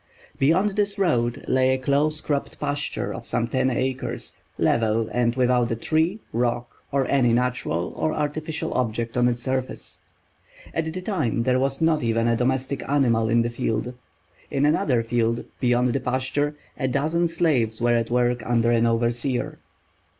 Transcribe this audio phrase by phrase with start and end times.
[0.39, 5.69] Beyond this road lay a close cropped pasture of some ten acres, level and without
[5.69, 10.01] a tree, rock, or any natural or artificial object on its surface.
[10.73, 13.93] At the time there was not even a domestic animal in the field.
[14.49, 19.59] In another field, beyond the pasture, a dozen slaves were at work under an overseer.